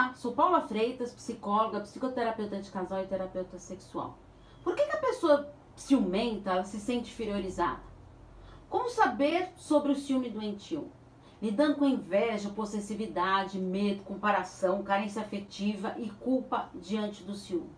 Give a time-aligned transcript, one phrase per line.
[0.00, 4.16] Olá, sou Paula Freitas, psicóloga, psicoterapeuta de casal e terapeuta sexual.
[4.64, 7.82] Por que, que a pessoa ciumenta ela se sente inferiorizada?
[8.70, 10.90] Como saber sobre o ciúme doentio?
[11.42, 17.76] Lidando com inveja, possessividade, medo, comparação, carência afetiva e culpa diante do ciúme.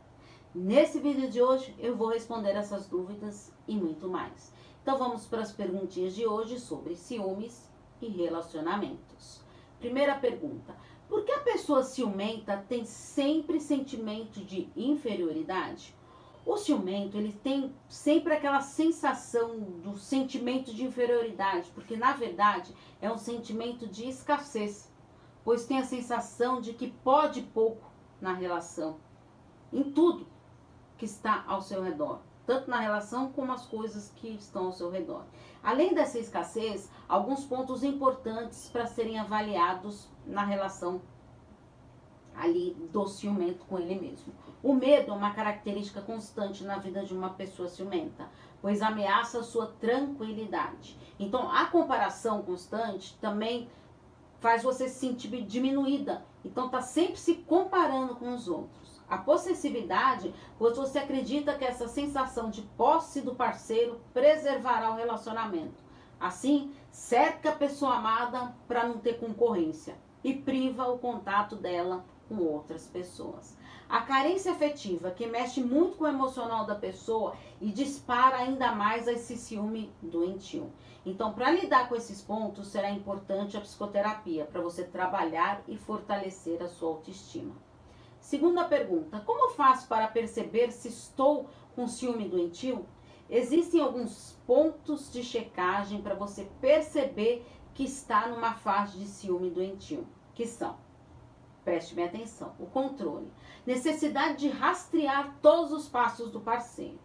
[0.54, 4.52] Nesse vídeo de hoje eu vou responder essas dúvidas e muito mais.
[4.80, 7.68] Então vamos para as perguntinhas de hoje sobre ciúmes
[8.00, 9.42] e relacionamentos.
[9.80, 10.76] Primeira pergunta:
[11.12, 15.94] por que a pessoa ciumenta tem sempre sentimento de inferioridade?
[16.46, 23.12] O ciumento, ele tem sempre aquela sensação do sentimento de inferioridade, porque na verdade é
[23.12, 24.90] um sentimento de escassez,
[25.44, 28.96] pois tem a sensação de que pode pouco na relação,
[29.70, 30.26] em tudo
[30.96, 32.20] que está ao seu redor
[32.52, 35.24] tanto na relação como as coisas que estão ao seu redor.
[35.62, 41.00] Além dessa escassez, alguns pontos importantes para serem avaliados na relação
[42.34, 44.34] ali do ciumento com ele mesmo.
[44.62, 48.28] O medo é uma característica constante na vida de uma pessoa ciumenta,
[48.60, 50.98] pois ameaça a sua tranquilidade.
[51.18, 53.70] Então, a comparação constante também
[54.40, 56.22] faz você se sentir diminuída.
[56.44, 58.91] Então, tá sempre se comparando com os outros.
[59.08, 65.82] A possessividade, pois você acredita que essa sensação de posse do parceiro preservará o relacionamento.
[66.18, 72.36] Assim, cerca a pessoa amada para não ter concorrência e priva o contato dela com
[72.36, 73.56] outras pessoas.
[73.88, 79.06] A carência afetiva, que mexe muito com o emocional da pessoa e dispara ainda mais
[79.06, 80.72] esse ciúme doentio.
[81.04, 86.62] Então, para lidar com esses pontos, será importante a psicoterapia para você trabalhar e fortalecer
[86.62, 87.54] a sua autoestima.
[88.22, 92.86] Segunda pergunta: como faço para perceber se estou com ciúme doentio?
[93.28, 100.06] Existem alguns pontos de checagem para você perceber que está numa fase de ciúme doentio,
[100.34, 100.76] que são
[101.64, 102.54] Preste bem atenção.
[102.58, 103.30] O controle.
[103.64, 106.98] Necessidade de rastrear todos os passos do parceiro.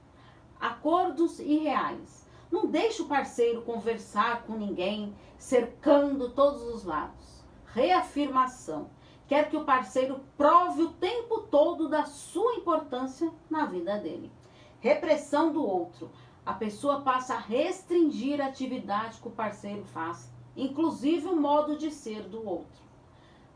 [0.60, 2.28] Acordos irreais.
[2.50, 7.44] Não deixe o parceiro conversar com ninguém, cercando todos os lados.
[7.66, 8.90] Reafirmação
[9.28, 14.32] quer que o parceiro prove o tempo todo da sua importância na vida dele.
[14.80, 16.10] Repressão do outro.
[16.46, 21.92] A pessoa passa a restringir a atividade que o parceiro faz, inclusive o modo de
[21.92, 22.88] ser do outro.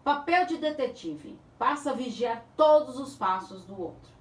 [0.03, 1.39] Papel de detetive.
[1.57, 4.11] Passa a vigiar todos os passos do outro.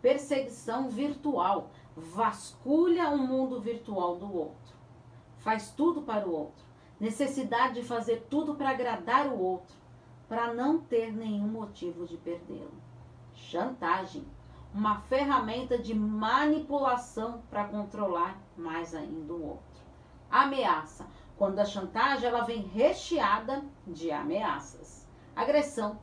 [0.00, 1.70] Perseguição virtual.
[1.96, 4.76] Vasculha o mundo virtual do outro.
[5.38, 6.64] Faz tudo para o outro.
[7.00, 9.81] Necessidade de fazer tudo para agradar o outro
[10.32, 12.72] para não ter nenhum motivo de perdê-lo.
[13.34, 14.24] Chantagem,
[14.72, 19.82] uma ferramenta de manipulação para controlar mais ainda o outro.
[20.30, 21.06] Ameaça,
[21.36, 25.06] quando a chantagem ela vem recheada de ameaças.
[25.36, 25.98] Agressão,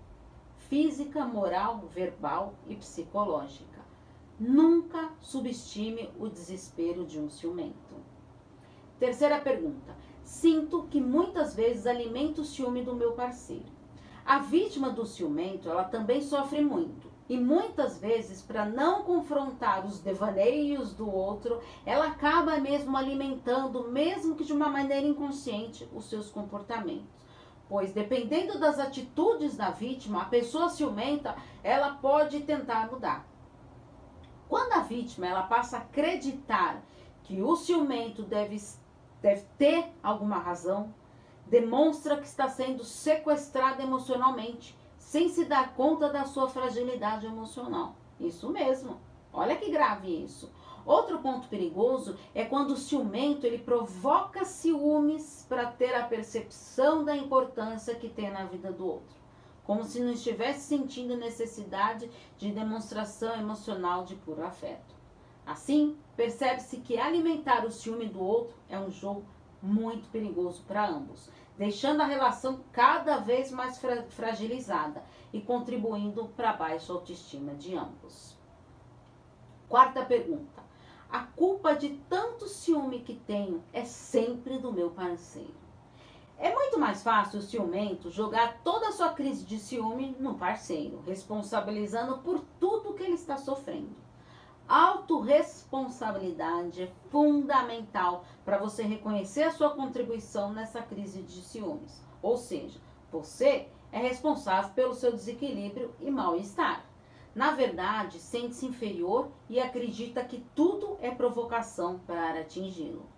[0.59, 3.81] física, moral, verbal e psicológica.
[4.39, 7.95] Nunca subestime o desespero de um ciumento.
[8.99, 9.97] Terceira pergunta.
[10.23, 13.78] Sinto que muitas vezes alimento o ciúme do meu parceiro.
[14.29, 17.11] A vítima do ciumento, ela também sofre muito.
[17.27, 24.35] E muitas vezes, para não confrontar os devaneios do outro, ela acaba mesmo alimentando, mesmo
[24.35, 27.09] que de uma maneira inconsciente, os seus comportamentos.
[27.67, 33.27] Pois dependendo das atitudes da vítima, a pessoa ciumenta, ela pode tentar mudar.
[34.47, 36.83] Quando a vítima ela passa a acreditar
[37.23, 38.61] que o ciumento deve,
[39.23, 40.93] deve ter alguma razão,
[41.49, 47.95] demonstra que está sendo sequestrada emocionalmente, sem se dar conta da sua fragilidade emocional.
[48.19, 48.99] Isso mesmo.
[49.33, 50.51] Olha que grave isso.
[50.85, 57.15] Outro ponto perigoso é quando o ciumento ele provoca ciúmes para ter a percepção da
[57.15, 59.15] importância que tem na vida do outro,
[59.63, 64.95] como se não estivesse sentindo necessidade de demonstração emocional de puro afeto.
[65.45, 69.25] Assim, percebe-se que alimentar o ciúme do outro é um jogo
[69.61, 75.03] muito perigoso para ambos, deixando a relação cada vez mais fra fragilizada
[75.33, 78.37] e contribuindo para a baixa autoestima de ambos.
[79.67, 80.63] Quarta pergunta.
[81.11, 85.59] A culpa de tanto ciúme que tenho é sempre do meu parceiro.
[86.37, 91.03] É muito mais fácil o ciumento jogar toda a sua crise de ciúme no parceiro,
[91.05, 93.93] responsabilizando por tudo que ele está sofrendo.
[94.69, 101.99] Autoresponsabilidade é fundamental para você reconhecer a sua contribuição nessa crise de ciúmes.
[102.21, 102.79] Ou seja,
[103.11, 106.85] você é responsável pelo seu desequilíbrio e mal-estar.
[107.33, 113.09] Na verdade, sente-se inferior e acredita que tudo é provocação para atingi-lo.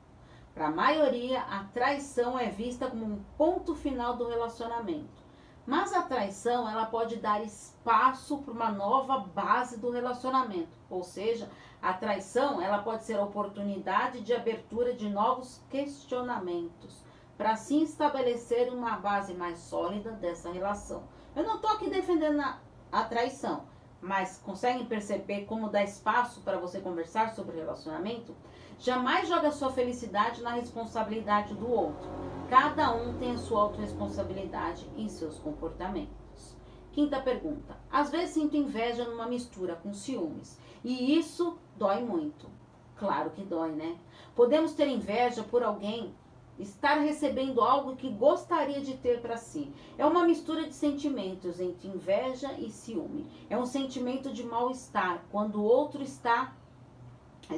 [0.54, 5.21] Para a maioria, a traição é vista como um ponto final do relacionamento.
[5.66, 10.78] Mas a traição, ela pode dar espaço para uma nova base do relacionamento.
[10.90, 11.50] Ou seja,
[11.82, 17.04] a traição, ela pode ser a oportunidade de abertura de novos questionamentos,
[17.38, 21.04] para assim estabelecer uma base mais sólida dessa relação.
[21.36, 22.60] Eu não estou aqui defendendo a,
[22.92, 23.66] a traição,
[24.02, 28.36] mas conseguem perceber como dá espaço para você conversar sobre relacionamento?
[28.80, 32.10] Jamais joga sua felicidade na responsabilidade do outro.
[32.50, 36.58] Cada um tem a sua autorresponsabilidade em seus comportamentos.
[36.92, 37.78] Quinta pergunta.
[37.92, 40.60] Às vezes sinto inveja numa mistura com ciúmes.
[40.84, 42.50] E isso dói muito.
[42.96, 43.98] Claro que dói, né?
[44.36, 46.14] Podemos ter inveja por alguém
[46.62, 49.74] estar recebendo algo que gostaria de ter para si.
[49.98, 53.26] É uma mistura de sentimentos entre inveja e ciúme.
[53.50, 56.56] É um sentimento de mal-estar quando o outro está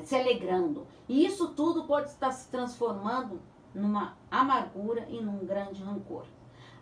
[0.04, 0.88] se alegrando.
[1.08, 3.42] E isso tudo pode estar se transformando
[3.74, 6.26] numa amargura e num grande rancor.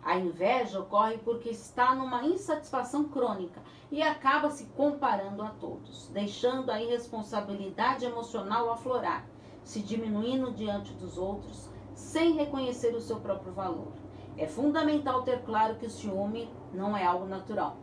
[0.02, 6.70] A inveja ocorre porque está numa insatisfação crônica e acaba se comparando a todos, deixando
[6.70, 9.24] a irresponsabilidade emocional aflorar,
[9.62, 13.92] se diminuindo diante dos outros, sem reconhecer o seu próprio valor.
[14.36, 17.76] É fundamental ter claro que o ciúme não é algo natural,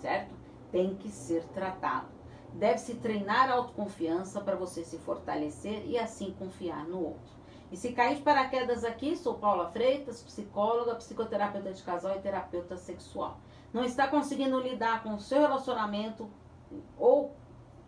[0.00, 0.34] certo?
[0.70, 2.06] Tem que ser tratado.
[2.54, 7.42] Deve-se treinar a autoconfiança para você se fortalecer e assim confiar no outro.
[7.70, 12.76] E se cair de paraquedas aqui, sou Paula Freitas, psicóloga, psicoterapeuta de casal e terapeuta
[12.76, 13.38] sexual.
[13.72, 16.28] Não está conseguindo lidar com o seu relacionamento
[16.98, 17.34] ou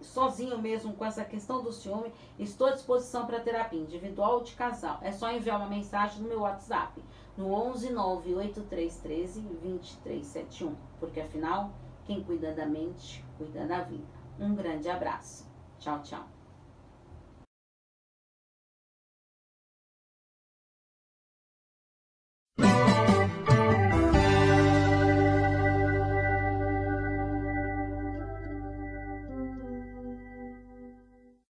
[0.04, 4.54] sozinho mesmo com essa questão do ciúme, estou à disposição para terapia individual ou de
[4.54, 4.98] casal.
[5.02, 7.02] É só enviar uma mensagem no meu WhatsApp
[7.36, 11.72] no 11 98313 2371, porque afinal,
[12.04, 14.04] quem cuida da mente, cuida da vida.
[14.38, 15.46] Um grande abraço.
[15.78, 16.33] Tchau, tchau.